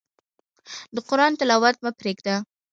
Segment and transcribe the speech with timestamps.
[0.95, 2.35] د قرآن تلاوت مه پرېږده.